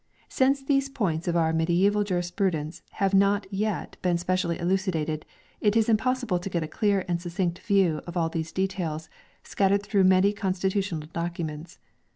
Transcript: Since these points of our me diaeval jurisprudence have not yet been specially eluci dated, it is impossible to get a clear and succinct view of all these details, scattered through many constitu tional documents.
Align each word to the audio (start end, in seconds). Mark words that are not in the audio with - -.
Since 0.29 0.63
these 0.63 0.89
points 0.89 1.27
of 1.27 1.35
our 1.35 1.53
me 1.53 1.63
diaeval 1.63 2.03
jurisprudence 2.03 2.81
have 2.93 3.13
not 3.13 3.45
yet 3.53 3.97
been 4.01 4.17
specially 4.17 4.57
eluci 4.57 4.91
dated, 4.91 5.27
it 5.59 5.75
is 5.75 5.87
impossible 5.89 6.39
to 6.39 6.49
get 6.49 6.63
a 6.63 6.67
clear 6.67 7.05
and 7.07 7.21
succinct 7.21 7.59
view 7.59 8.01
of 8.07 8.17
all 8.17 8.27
these 8.27 8.51
details, 8.51 9.11
scattered 9.43 9.83
through 9.83 10.05
many 10.05 10.33
constitu 10.33 10.79
tional 10.79 11.13
documents. 11.13 11.77